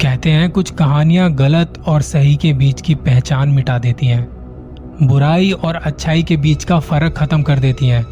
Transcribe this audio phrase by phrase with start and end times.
[0.00, 4.26] कहते हैं, कुछ कहानियाँ गलत और सही के बीच की पहचान मिटा देती हैं।
[5.02, 8.04] बुराई और अच्छाई के बीच का फ़र्क खत्म कर देती हैं।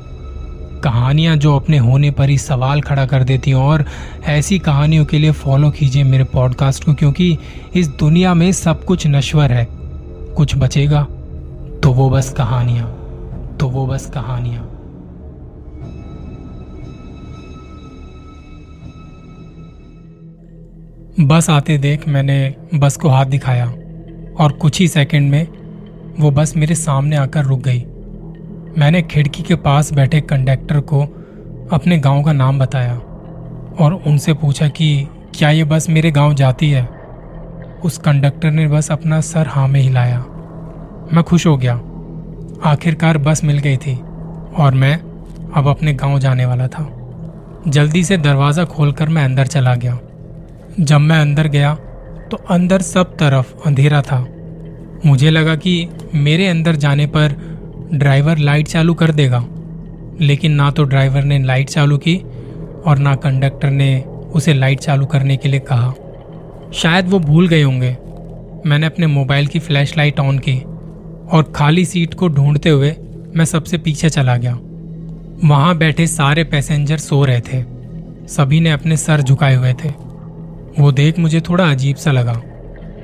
[0.84, 3.84] कहानियाँ जो अपने होने पर ही सवाल खड़ा कर देती हैं और
[4.26, 7.38] ऐसी कहानियों के लिए फॉलो कीजिए मेरे पॉडकास्ट को, क्योंकि
[7.74, 9.66] इस दुनिया में सब कुछ नश्वर है।
[10.36, 11.02] कुछ बचेगा
[11.82, 12.88] तो वो बस कहानियाँ
[13.60, 14.75] तो वो बस कहानियाँ।
[21.20, 23.66] बस आते देख मैंने बस को हाथ दिखाया
[24.40, 25.46] और कुछ ही सेकंड में
[26.20, 27.78] वो बस मेरे सामने आकर रुक गई।
[28.78, 31.00] मैंने खिड़की के पास बैठे कंडक्टर को
[31.72, 32.96] अपने गाँव का नाम बताया
[33.80, 36.84] और उनसे पूछा कि क्या ये बस मेरे गाँव जाती है?
[37.84, 40.18] उस कंडक्टर ने बस अपना सर हाँ में हिलाया।
[41.12, 41.74] मैं खुश हो गया।
[42.70, 43.94] आखिरकार बस मिल गई थी
[44.58, 44.94] और मैं
[45.52, 46.88] अब अपने गाँव जाने वाला था।
[47.68, 49.98] जल्दी से दरवाज़ा खोलकर मैं अंदर चला गया।
[50.80, 51.74] जब मैं अंदर गया
[52.30, 54.18] तो अंदर सब तरफ़ अंधेरा था।
[55.06, 57.34] मुझे लगा कि मेरे अंदर जाने पर
[57.94, 59.44] ड्राइवर लाइट चालू कर देगा,
[60.20, 62.16] लेकिन ना तो ड्राइवर ने लाइट चालू की
[62.86, 64.00] और ना कंडक्टर ने
[64.34, 65.92] उसे लाइट चालू करने के लिए कहा।
[66.72, 67.96] शायद वो भूल गए होंगे।
[68.66, 70.58] मैंने अपने मोबाइल की फ्लैश लाइट ऑन की
[71.32, 72.94] और खाली सीट को ढूंढते हुए
[73.36, 74.58] मैं सबसे पीछे चला गया।
[75.44, 77.62] वहाँ बैठे सारे पैसेंजर सो रहे थे।
[78.28, 80.05] सभी ने अपने सर झुकाए हुए थे।
[80.78, 82.32] वो देख मुझे थोड़ा अजीब सा लगा,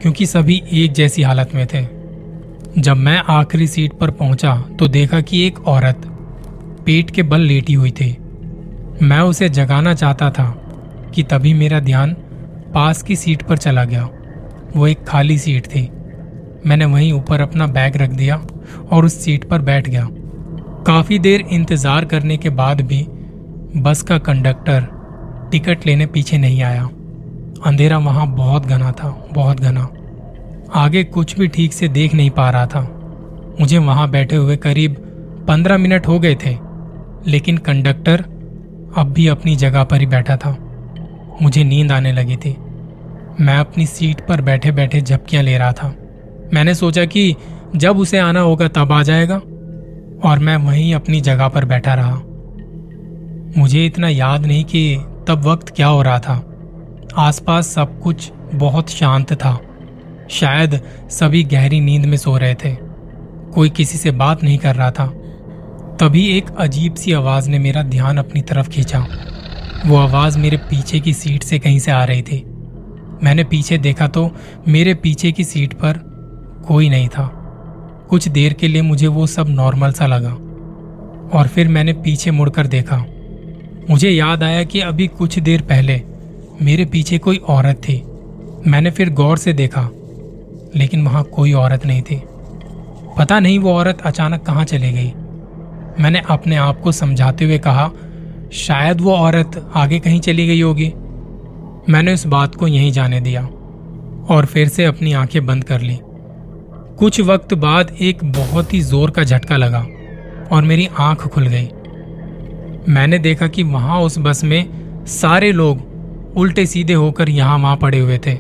[0.03, 1.83] क्योंकि सभी एक जैसी हालत में थे।
[2.79, 6.03] जब मैं आखिरी सीट पर पहुँचा तो देखा कि एक औरत
[6.87, 8.11] पेट के बल लेटी हुई थी।
[9.03, 10.45] मैं उसे जगाना चाहता था
[11.15, 12.13] कि तभी मेरा ध्यान
[12.75, 14.09] पास की सीट पर चला गया।
[14.77, 15.89] वो एक खाली सीट थी।
[16.67, 18.37] मैंने वहीं ऊपर अपना बैग रख दिया
[18.93, 20.07] और उस सीट पर बैठ गया।
[20.87, 23.05] काफ़ी देर इंतज़ार करने के बाद भी
[23.79, 24.87] बस का कंडक्टर
[25.53, 26.89] टिकट लेने पीछे नहीं आया।
[27.67, 29.89] अंधेरा वहाँ बहुत घना था, बहुत घना।
[30.75, 32.81] आगे कुछ भी ठीक से देख नहीं पा रहा था।
[33.61, 34.95] मुझे वहाँ बैठे हुए करीब
[35.49, 36.57] पंद्रह मिनट हो गए थे,
[37.27, 38.21] लेकिन कंडक्टर
[38.97, 40.57] अब भी अपनी जगह पर ही बैठा था।
[41.43, 42.57] मुझे नींद आने लगी थी।
[43.41, 45.95] मैं अपनी सीट पर बैठे बैठे झपकियाँ ले रहा था।
[46.55, 47.37] मैंने सोचा कि
[47.77, 49.37] जब उसे आना होगा तब आ जाएगा,
[50.29, 52.23] और मैं वहीं अपनी जगह पर बैठा रहा।
[53.59, 54.97] मुझे इतना याद नहीं कि
[55.29, 56.52] तब वक्त क्या हो रहा था।
[57.17, 59.61] आसपास सब कुछ बहुत शांत था।
[60.31, 60.81] शायद
[61.11, 62.77] सभी गहरी नींद में सो रहे थे।
[63.55, 65.07] कोई किसी से बात नहीं कर रहा था।
[66.01, 69.07] तभी एक अजीब सी आवाज़ ने मेरा ध्यान अपनी तरफ़ खींचा।
[69.87, 72.45] वो आवाज़ मेरे पीछे की सीट से कहीं से आ रही थी।
[73.23, 74.37] मैंने पीछे देखा तो
[74.69, 75.93] मेरे पीछे की सीट पर
[76.69, 77.27] कोई नहीं था।
[78.11, 80.33] कुछ देर के लिए मुझे वो सब नॉर्मल सा लगा।
[81.39, 83.05] और फिर मैंने पीछे मुड़कर देखा।
[83.91, 86.03] मुझे याद आया कि अभी कुछ देर पहले
[86.63, 88.03] मेरे पीछे कोई औरत थी।
[88.67, 89.89] मैंने फिर गौर से देखा,
[90.77, 92.21] लेकिन वहाँ कोई औरत नहीं थी।
[93.19, 95.13] पता नहीं वो औरत अचानक कहाँ चली गई।
[96.01, 97.91] मैंने अपने आप को समझाते हुए कहा,
[98.53, 100.93] शायद वो औरत आगे कहीं चली गई होगी।
[101.89, 103.43] मैंने उस बात को यहीं जाने दिया
[104.31, 105.99] और फिर से अपनी आँखें बंद कर ली।
[106.99, 109.87] कुछ वक्त बाद एक बहुत ही ज़ोर का झटका लगा
[110.53, 111.69] और मेरी आँख खुल गई।
[112.89, 115.91] मैंने देखा कि वहाँ उस बस में सारे लोग
[116.37, 118.35] उल्टे सीधे होकर यहाँ वहाँ पड़े हुए थे।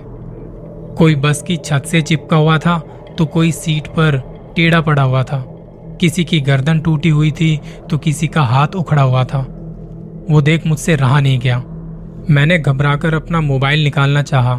[0.96, 2.78] कोई बस की छत से चिपका हुआ था
[3.18, 4.18] तो कोई सीट पर
[4.56, 5.44] टेढ़ा पड़ा हुआ था।
[6.00, 7.60] किसी की गर्दन टूटी हुई थी
[7.90, 9.38] तो किसी का हाथ उखड़ा हुआ था।
[10.30, 11.58] वो देख मुझसे रहा नहीं गया।
[12.30, 14.56] मैंने घबराकर अपना मोबाइल निकालना चाहा।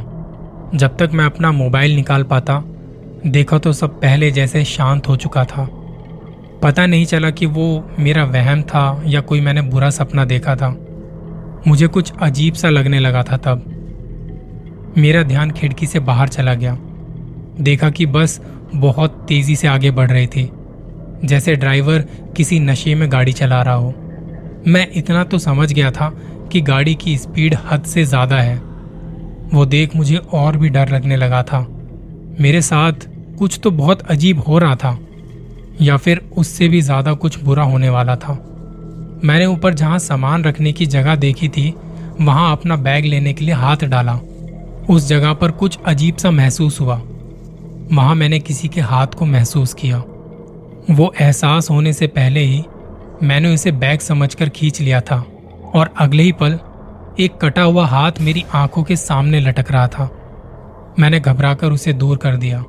[0.75, 2.63] जब तक मैं अपना मोबाइल निकाल पाता,
[3.27, 5.67] देखा तो सब पहले जैसे शांत हो चुका था।
[6.63, 7.66] पता नहीं चला कि वो
[7.99, 10.75] मेरा वहम था या कोई मैंने बुरा सपना देखा था।
[11.68, 16.78] मुझे कुछ अजीब सा लगने लगा था तब। मेरा ध्यान खिड़की से बाहर चला गया।
[17.59, 18.40] देखा कि बस
[18.75, 20.50] बहुत तेज़ी से आगे बढ़ रही थी,
[21.23, 22.06] जैसे ड्राइवर
[22.38, 23.94] किसी नशे में गाड़ी चला रहा हो।
[24.68, 26.09] मैं इतना तो समझ गया था
[26.52, 28.57] कि गाड़ी की स्पीड हद से ज़्यादा है।
[29.53, 31.59] वो देख मुझे और भी डर लगने लगा था।
[32.40, 33.08] मेरे साथ
[33.40, 34.97] कुछ तो बहुत अजीब हो रहा था,
[35.82, 38.34] या फिर उससे भी ज़्यादा कुछ बुरा होने वाला था।
[39.25, 41.73] मैंने ऊपर जहाँ सामान रखने की जगह देखी थी,
[42.22, 44.20] वहाँ अपना बैग लेने के लिए हाथ डाला।
[44.90, 47.02] उस जगह पर कुछ अजीब सा महसूस हुआ।
[47.91, 49.97] वहाँ मैंने किसी के हाथ को महसूस किया।
[50.91, 52.64] वो एहसास होने से पहले ही
[53.23, 55.25] मैंने उसे बैग समझकर खींच लिया था
[55.75, 56.59] और अगले ही पल
[57.20, 60.09] एक कटा हुआ हाथ मेरी आँखों के सामने लटक रहा था।
[60.99, 62.61] मैंने घबराकर उसे दूर कर दिया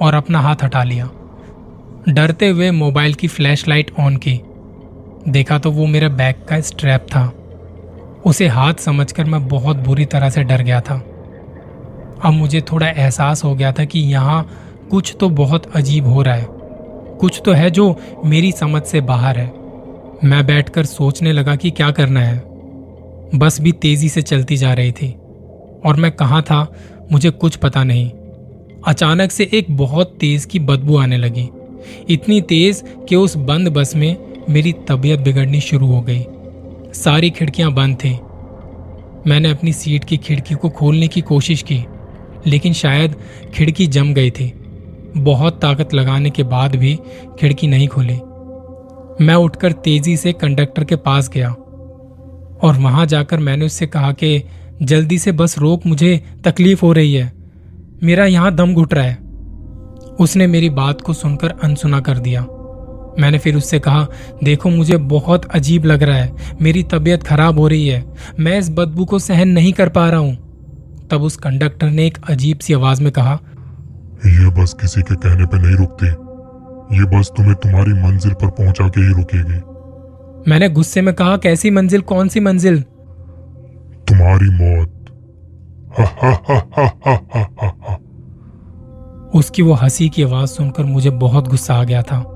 [0.00, 1.10] और अपना हाथ हटा लिया।
[2.08, 4.40] डरते हुए मोबाइल की फ्लैशलाइट ऑन की।
[5.28, 7.32] देखा तो वो मेरे बैग का स्ट्रैप था।
[8.26, 10.94] उसे हाथ समझकर मैं बहुत बुरी तरह से डर गया था।
[12.24, 14.48] अब मुझे थोड़ा एहसास हो गया था कि यहाँ
[14.90, 16.46] कुछ तो बहुत अजीब हो रहा है।
[17.20, 19.52] कुछ तो है जो मेरी समझ से बाहर है।
[20.24, 22.42] मैं बैठकर सोचने लगा कि क्या करना है।
[23.34, 25.10] बस भी तेज़ी से चलती जा रही थी।
[25.86, 26.72] और मैं कहाँ था,
[27.12, 28.10] मुझे कुछ पता नहीं।
[28.86, 31.48] अचानक से एक बहुत तेज की बदबू आने लगी।
[32.08, 36.24] इतनी तेज कि उस बंद बस में मेरी तबीयत बिगड़नी शुरू हो गई।
[36.92, 38.18] सारी खिड़कियाँ बंद थी।
[39.30, 41.84] मैंने अपनी सीट की खिड़की को खोलने की कोशिश की,
[42.46, 43.14] लेकिन शायद
[43.54, 44.52] खिड़की जम गई थी।
[45.16, 46.98] बहुत ताकत लगाने के बाद भी
[47.40, 48.18] खिड़की नहीं खुली।
[49.24, 51.50] मैं उठकर तेज़ी से कंडक्टर के पास गया
[52.62, 54.42] और वहाँ जाकर मैंने उससे कहा कि,
[54.82, 57.32] जल्दी से बस रोक, मुझे तकलीफ़ हो रही है।
[58.02, 59.18] मेरा यहाँ दम घुट रहा है।
[60.20, 62.46] उसने मेरी बात को सुनकर अनसुना कर दिया।
[63.20, 64.06] मैंने फिर उससे कहा
[64.44, 66.32] देखो मुझे बहुत अजीब लग रहा है।
[66.62, 68.04] मेरी तबीयत खराब हो रही है।
[68.40, 70.36] मैं इस बदबू को सहन नहीं कर पा रहा हूँ।
[71.10, 73.38] तब उस कंडक्टर ने एक अजीब सी आवाज़ में कहा
[74.26, 76.06] यह बस किसी के कहने पर नहीं रुकती।
[76.96, 79.60] ये बस तुम्हें तुम्हारी मंजिल पर पहुँचा के ही रुकेगी।
[80.50, 82.00] मैंने गुस्से में कहा कैसी मंजिल?
[82.00, 82.80] कौन सी मंजिल?
[84.08, 84.90] तुम्हारी मौत।
[85.98, 87.98] हा हा हा हा हा हा हा।
[89.34, 92.33] उसकी वो हँसी की आवाज़ सुनकर मुझे बहुत गुस्सा आ गया था।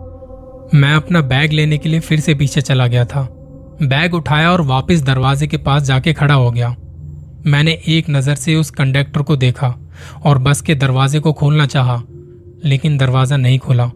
[0.74, 3.22] मैं अपना बैग लेने के लिए फिर से पीछे चला गया था।
[3.82, 6.74] बैग उठाया और वापस दरवाजे के पास जाके खड़ा हो गया।
[7.46, 9.74] मैंने एक नज़र से उस कंडक्टर को देखा
[10.24, 12.02] और बस के दरवाजे को खोलना चाहा,
[12.64, 13.90] लेकिन दरवाज़ा नहीं खुला।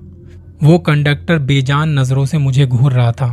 [0.62, 3.28] वो कंडक्टर बेजान नज़रों से मुझे घूर रहा था।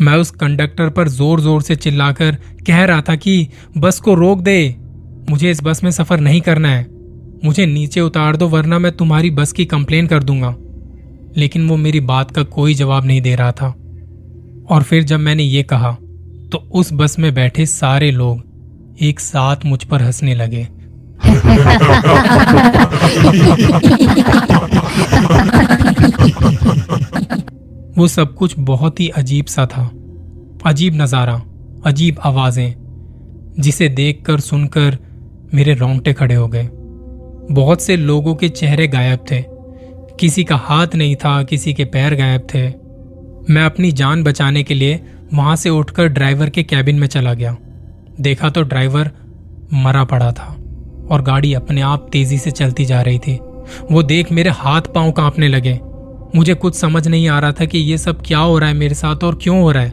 [0.00, 2.36] मैं उस कंडक्टर पर ज़ोर ज़ोर से चिल्लाकर
[2.66, 3.48] कह रहा था कि
[3.78, 4.76] बस को रोक दे
[5.30, 6.86] मुझे इस बस में सफ़र नहीं करना है।
[7.44, 10.54] मुझे नीचे उतार दो वरना मैं तुम्हारी बस की कंप्लेन कर दूँगा।
[11.38, 13.66] लेकिन वो मेरी बात का कोई जवाब नहीं दे रहा था।
[14.70, 15.96] और फिर जब मैंने ये कहा
[16.52, 20.66] तो उस बस में बैठे सारे लोग एक साथ मुझ पर हंसने लगे।
[27.98, 29.84] वो सब कुछ बहुत ही अजीब सा था।
[30.66, 31.40] अजीब नज़ारा,
[31.86, 32.74] अजीब आवाज़ें,
[33.58, 34.98] जिसे देखकर सुनकर
[35.54, 36.68] मेरे रोंगटे खड़े हो गए।
[37.52, 39.40] बहुत से लोगों के चेहरे गायब थे।
[40.20, 42.68] किसी का हाथ नहीं था, किसी के पैर गायब थे।
[43.54, 45.00] मैं अपनी जान बचाने के लिए
[45.34, 47.56] वहाँ से उठकर ड्राइवर के कैबिन में चला गया।
[48.20, 49.10] देखा तो ड्राइवर
[49.74, 50.56] मरा पड़ा था
[51.10, 53.38] और गाड़ी अपने आप तेज़ी से चलती जा रही थी।
[53.92, 55.78] वो देख मेरे हाथ पाँव कांपने लगे।
[56.36, 58.94] मुझे कुछ समझ नहीं आ रहा था कि ये सब क्या हो रहा है मेरे
[58.94, 59.90] साथ और क्यों हो रहा है।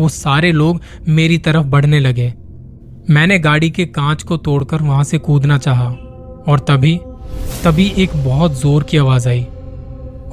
[0.00, 2.34] वो सारे लोग मेरी तरफ़ बढ़ने लगे।
[3.10, 5.88] मैंने गाड़ी के कांच को तोड़कर वहाँ से कूदना चाहा
[6.48, 7.00] और तभी
[7.64, 9.42] तभी एक बहुत ज़ोर की आवाज़ आई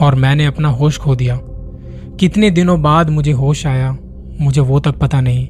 [0.02, 1.40] और मैंने अपना होश खो दिया।
[2.20, 3.92] कितने दिनों बाद मुझे होश आया,
[4.42, 5.48] मुझे वो तक पता नहीं।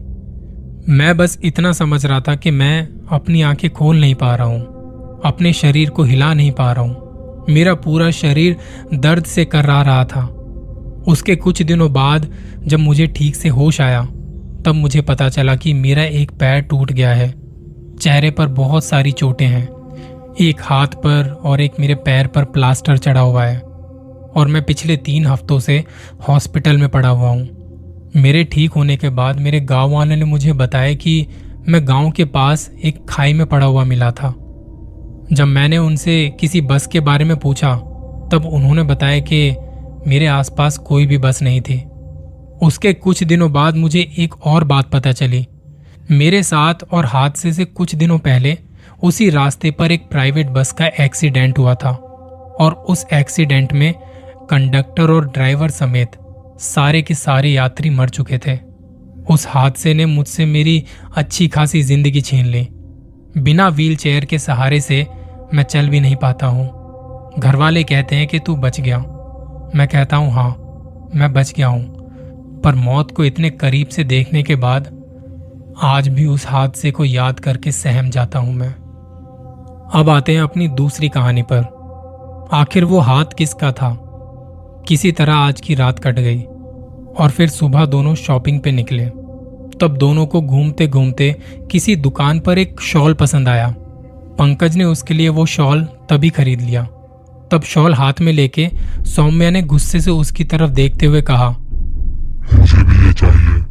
[0.89, 5.21] मैं बस इतना समझ रहा था कि मैं अपनी आँखें खोल नहीं पा रहा हूँ,
[5.25, 8.57] अपने शरीर को हिला नहीं पा रहा हूँ। मेरा पूरा शरीर
[8.93, 10.25] दर्द से कर रहा रहा था।
[11.07, 12.27] उसके कुछ दिनों बाद
[12.65, 14.01] जब मुझे ठीक से होश आया,
[14.65, 17.29] तब मुझे पता चला कि मेरा एक पैर टूट गया है।
[18.01, 19.67] चेहरे पर बहुत सारी चोटें हैं।
[20.41, 23.59] एक हाथ पर और एक मेरे पैर पर प्लास्टर चढ़ा हुआ है
[24.35, 25.83] और मैं पिछले तीन हफ्तों से
[26.27, 27.47] हॉस्पिटल में पड़ा हुआ हूँ।
[28.15, 31.27] मेरे ठीक होने के बाद मेरे गाँव वालों ने मुझे बताया कि
[31.67, 34.29] मैं गाँव के पास एक खाई में पड़ा हुआ मिला था।
[35.31, 37.75] जब मैंने उनसे किसी बस के बारे में पूछा,
[38.31, 39.55] तब उन्होंने बताया कि
[40.07, 41.83] मेरे आसपास कोई भी बस नहीं थी।
[42.61, 45.47] उसके कुछ दिनों बाद मुझे एक और बात पता चली।
[46.11, 48.57] मेरे साथ और हादसे से कुछ दिनों पहले
[49.05, 51.89] उसी रास्ते पर एक प्राइवेट बस का एक्सीडेंट हुआ था
[52.59, 53.93] और उस एक्सीडेंट में
[54.49, 56.11] कंडक्टर और ड्राइवर समेत
[56.61, 58.57] सारे के सारे यात्री मर चुके थे।
[59.29, 60.83] उस हादसे ने मुझसे मेरी
[61.17, 62.67] अच्छी खासी ज़िंदगी छीन ली।
[63.37, 65.05] बिना व्हील चेयर के सहारे से
[65.53, 66.65] मैं चल भी नहीं पाता हूँ।
[67.39, 68.97] घर वाले कहते हैं कि तू बच गया।
[69.75, 70.49] मैं कहता हूँ हाँ
[71.15, 74.89] मैं बच गया हूँ। पर मौत को इतने करीब से देखने के बाद
[75.83, 78.73] आज भी उस हादसे को याद करके सहम जाता हूँ मैं।
[79.93, 83.89] अब आते हैं अपनी दूसरी कहानी पर। आखिर वो हाथ किसका था?
[84.87, 86.41] किसी तरह आज की रात कट गई
[87.17, 89.05] और फिर सुबह दोनों शॉपिंग पे निकले।
[89.81, 91.31] तब दोनों को घूमते घूमते
[91.71, 93.67] किसी दुकान पर एक शॉल पसंद आया।
[94.39, 96.83] पंकज ने उसके लिए वो शॉल तभी खरीद लिया।
[97.51, 98.69] तब शॉल हाथ में लेके
[99.05, 103.61] सौम्या ने गुस्से से उसकी तरफ़ देखते हुए कहा मुझे भी ये चाहिए।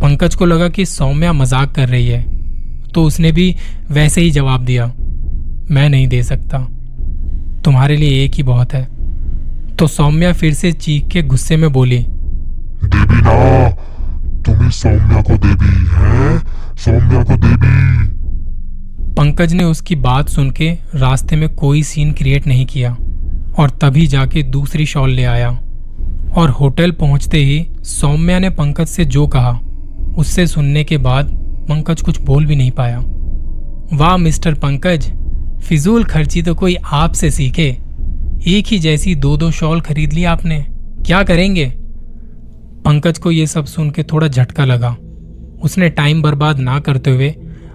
[0.00, 2.24] पंकज को लगा कि सौम्या मज़ाक कर रही है।
[2.94, 3.54] तो उसने भी
[3.90, 4.92] वैसे ही जवाब दिया
[5.72, 6.58] मैं नहीं दे सकता।
[7.64, 8.84] तुम्हारे लिए एक ही बहुत है।
[9.76, 11.98] तो सौम्या फिर से चीख के गुस्से में बोली
[12.84, 13.70] देवी ना
[14.42, 16.38] तुम्हें सौम्या को देवी है?
[16.76, 18.10] सौम्या को देवी।
[19.14, 22.96] पंकज ने उसकी बात सुन के रास्ते में कोई सीन क्रिएट नहीं किया
[23.58, 25.50] और तभी जाके दूसरी शॉल ले आया।
[26.36, 29.58] और होटल पहुँचते ही सौम्या ने पंकज से जो कहा
[30.18, 31.32] उससे सुनने के बाद
[31.68, 32.98] पंकज कुछ बोल भी नहीं पाया।
[33.92, 35.12] वाह मिस्टर पंकज
[35.62, 37.78] फिजूल खर्ची तो कोई आपसे सीखे।
[38.46, 40.66] एक ही जैसी दो दो शॉल खरीद ली आपने।
[41.06, 41.66] क्या करेंगे?
[42.84, 44.96] पंकज को यह सब सुन के थोड़ा झटका लगा।
[45.62, 47.34] उसने टाइम बर्बाद ना करते हुए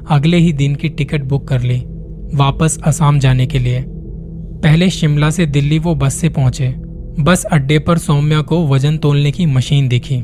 [0.10, 1.77] अगले ही दिन की टिकट बुक कर ली,
[2.36, 3.84] वापस असम जाने के लिए।
[4.63, 6.67] पहले शिमला से दिल्ली वो बस से पहुँचे।
[7.20, 10.24] बस अड्डे पर सौम्या को वज़न तोलने की मशीन दिखी।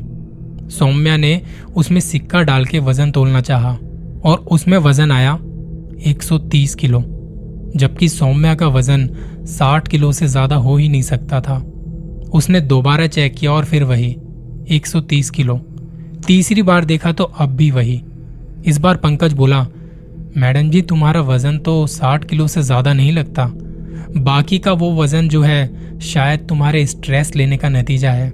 [0.70, 1.40] सौम्या ने
[1.76, 3.78] उसमें सिक्का डाल के वज़न तोलना चाहा
[4.24, 5.38] और उसमें वज़न आया
[6.06, 7.13] 130 किलो।
[7.76, 9.08] जबकि सौम्या का वज़न
[9.48, 11.56] 60 किलो से ज़्यादा हो ही नहीं सकता था।
[12.34, 14.16] उसने दोबारा चेक किया और फिर वही
[14.70, 15.56] 130 किलो।
[16.26, 18.00] तीसरी बार देखा तो अब भी वही।
[18.66, 19.60] इस बार पंकज बोला,
[20.36, 23.46] मैडम जी, तुम्हारा वज़न तो साठ किलो से ज़्यादा नहीं लगता।
[24.16, 28.30] बाकी का वो वज़न जो है, शायद तुम्हारे स्ट्रेस लेने का नतीजा है।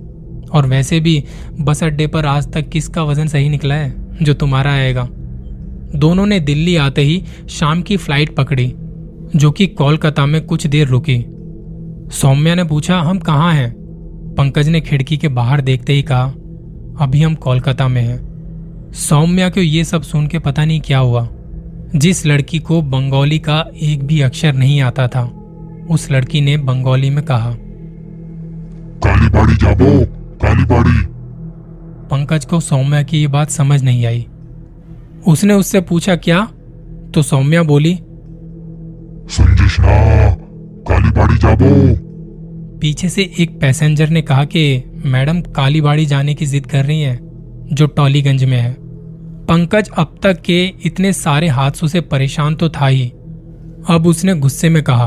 [0.52, 1.22] और वैसे भी
[1.60, 5.08] बस अड्डे पर आज तक किसका वज़न सही निकला है, जो तुम्हारा आएगा?
[5.94, 8.72] दोनों ने दिल्ली आते ही शाम की फ़्लाइट पकड़ी।
[9.36, 11.24] जो कि कोलकाता में कुछ देर रुकी।
[12.12, 13.74] सौम्या ने पूछा हम कहाँ हैं?
[14.38, 16.24] पंकज ने खिड़की के बाहर देखते ही कहा
[17.00, 18.18] अभी हम कोलकाता में हैं।
[18.92, 21.28] सौम्या को ये सब सुन के पता नहीं क्या हुआ।
[21.96, 25.22] जिस लड़की को बंगाली का एक भी अक्षर नहीं आता था
[25.90, 27.50] उस लड़की ने बंगाली में कहा
[29.06, 30.04] कालीबाड़ी जाबो
[30.36, 31.06] कालीबाड़ी
[32.10, 34.26] पंकज को सौम्या की ये बात समझ नहीं आई।
[35.26, 36.48] उसने उससे पूछा क्या?
[37.14, 37.98] तो सौम्या बोली
[39.30, 39.96] संजिश ना
[40.86, 41.70] कालीबाड़ी जाबो।
[42.80, 44.62] पीछे से एक पैसेंजर ने कहा कि
[45.06, 47.18] मैडम कालीबाड़ी जाने की जिद कर रही हैं,
[47.72, 48.72] जो टॉलीगंज में है।
[49.48, 53.06] पंकज अब तक के इतने सारे हादसों से परेशान तो था ही।
[53.88, 55.06] अब उसने गुस्से में कहा,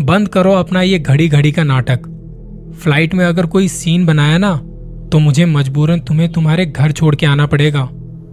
[0.00, 2.08] बंद करो अपना ये घड़ी घड़ी का नाटक।
[2.74, 4.54] फ़्लाइट में अगर कोई सीन बनाया ना
[5.12, 7.88] तो मुझे मजबूरन तुम्हें तुम्हारे घर छोड़ के आना पड़ेगा।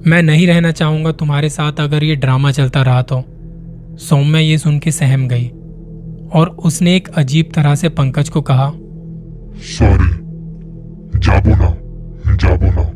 [0.07, 3.23] मैं नहीं रहना चाहूँगा तुम्हारे साथ अगर ये ड्रामा चलता रहा तो।
[4.00, 5.48] सौम्या ये सुन के सहम गई
[6.33, 8.71] और उसने एक अजीब तरह से पंकज को कहा
[9.67, 10.10] सॉरी
[11.19, 12.91] जाबो ना जाबो ना.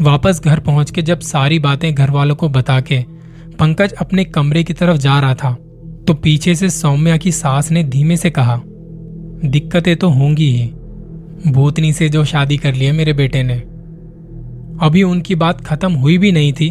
[0.00, 2.98] वापस घर पहुँच के जब सारी बातें घर वालों को बता के
[3.58, 5.52] पंकज अपने कमरे की तरफ़ जा रहा था
[6.06, 8.60] तो पीछे से सौम्या की सास ने धीमे से कहा
[9.44, 10.66] दिक्कतें तो होंगी ही।
[11.52, 13.54] भूतनी से जो शादी कर लिया मेरे बेटे ने।
[14.86, 16.68] अभी उनकी बात खत्म हुई भी नहीं थी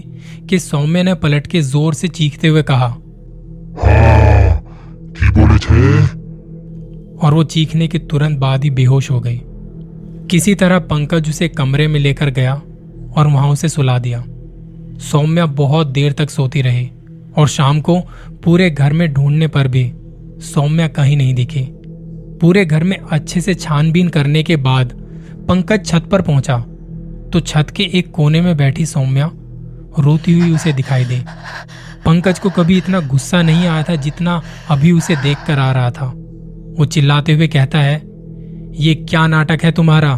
[0.50, 2.88] कि सौम्या ने पलट के ज़ोर से चीखते हुए कहा
[3.78, 6.02] की बोले छे?
[7.18, 9.42] और वो चीखने के तुरंत बाद ही बेहोश हो गई।
[10.32, 12.54] किसी तरह पंकज उसे कमरे में लेकर गया
[13.18, 14.24] और वहाँ उसे सुला दिया।
[15.02, 16.90] सौम्या बहुत देर तक सोती रही
[17.38, 18.00] और शाम को
[18.44, 19.92] पूरे घर में ढूँढने पर भी
[20.44, 21.68] सौम्या कहीं नहीं दिखी।
[22.42, 24.94] पूरे घर में अच्छे से छानबीन करने के बाद
[25.48, 26.58] पंकज छत पर पहुँचा।
[27.34, 29.30] तो छत के एक कोने में बैठी सौम्या
[30.00, 31.22] रोती हुई उसे दिखाई दी।
[32.06, 35.92] पंकज को कभी इतना गुस्सा नहीं आया था जितना अभी उसे देख कर आ रहा
[35.92, 36.06] था।
[36.78, 37.96] वो चिल्लाते हुए कहता है,
[38.76, 40.16] ये क्या नाटक है तुम्हारा?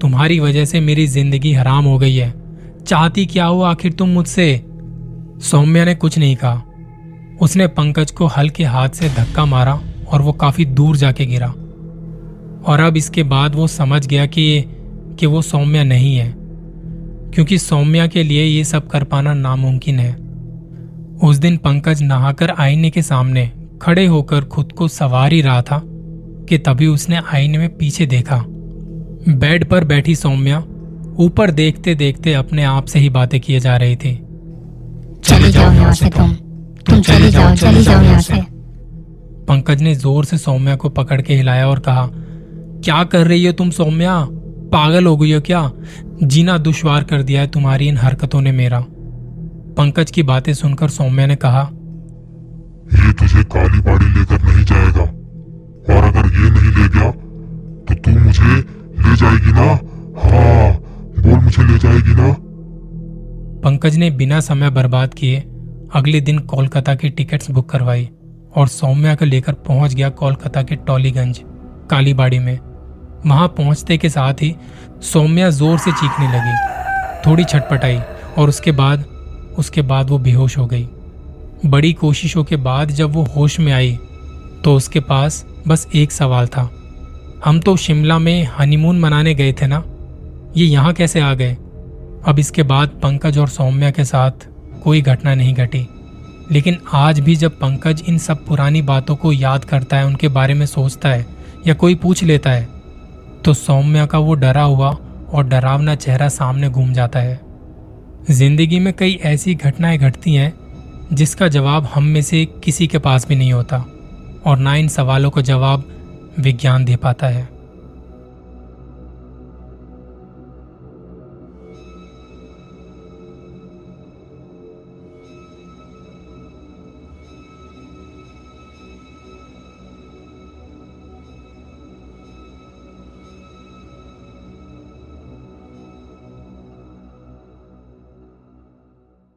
[0.00, 2.32] तुम्हारी वजह से मेरी ज़िंदगी हराम हो गई है।
[2.86, 4.54] चाहती क्या हो आखिर तुम मुझसे?
[5.42, 6.62] सौम्या ने कुछ नहीं कहा।
[7.40, 11.48] उसने पंकज को हल्के हाथ से धक्का मारा और वो काफ़ी दूर जाके गिरा।
[12.64, 14.64] और अब इसके बाद वो समझ गया कि
[15.18, 16.32] कि वो सौम्या नहीं है,
[17.34, 20.12] क्योंकि सौम्या के लिए ये सब कर पाना नामुमकिन है।
[21.22, 23.50] उस दिन पंकज नहाकर आईने के सामने
[23.82, 25.80] खड़े होकर खुद को सवार ही रहा था
[26.48, 28.36] कि तभी उसने आईने में पीछे देखा।
[29.28, 30.58] बेड पर बैठी सौम्या
[31.18, 34.14] ऊपर देखते देखते अपने आप से ही बातें किए जा रही थी।
[35.24, 36.32] चली जाओ यहाँ से तुम।
[36.86, 38.40] तुम चली जाओ चली जाओ यहाँ से।
[39.44, 42.08] पंकज ने ज़ोर से सौम्या को पकड़ के हिलाया और कहा
[42.84, 44.20] क्या कर रही हो तुम सौम्या?
[44.72, 45.70] पागल हो गई हो क्या?
[46.22, 48.84] जीना दुश्वार कर दिया है तुम्हारी इन हरकतों ने मेरा।
[49.78, 51.60] पंकज की बातें सुनकर सौम्या ने कहा
[52.94, 55.02] ये तुझे काली बाड़ी लेकर नहीं जाएगा।
[55.94, 58.56] और अगर ये नहीं ले गया तो तू मुझे
[59.02, 59.66] ले जाएगी ना?
[60.22, 60.72] हाँ
[61.18, 62.32] बोल मुझे ले जाएगी ना?
[63.62, 65.40] पंकज ने बिना समय बर्बाद किए
[65.94, 68.08] अगले दिन कोलकाता की टिकट्स बुक करवाई
[68.56, 71.40] और सौम्या को लेकर पहुँच गया कोलकाता के टॉलीगंज
[71.90, 72.58] कालीबाड़ी में।
[73.26, 74.54] वहाँ पहुँचते के साथ ही
[75.02, 76.56] सौम्या ज़ोर से चीखने लगी
[77.26, 78.00] थोड़ी छटपटाई
[78.38, 79.04] और उसके बाद
[79.58, 80.88] उसके बाद वो बेहोश हो गई।
[81.66, 83.98] बड़ी कोशिशों के बाद जब वो होश में आई
[84.64, 86.68] तो उसके पास बस एक सवाल था।
[87.44, 89.82] हम तो शिमला में हनीमून मनाने गए थे ना?
[90.56, 91.56] ये यहाँ कैसे आ गए?
[92.26, 94.48] अब इसके बाद पंकज और सौम्या के साथ
[94.82, 95.86] कोई घटना नहीं घटी।
[96.52, 100.54] लेकिन आज भी जब पंकज इन सब पुरानी बातों को याद करता है, उनके बारे
[100.54, 101.26] में सोचता है
[101.66, 102.68] या कोई पूछ लेता है
[103.44, 104.96] तो सौम्या का वो डरा हुआ
[105.32, 107.47] और डरावना चेहरा सामने घूम जाता है।
[108.30, 110.54] ज़िंदगी में कई ऐसी घटनाएँ घटती हैं,
[111.12, 113.84] जिसका जवाब हम में से किसी के पास भी नहीं होता,
[114.46, 115.84] और ना इन सवालों का जवाब
[116.38, 117.48] विज्ञान दे पाता है।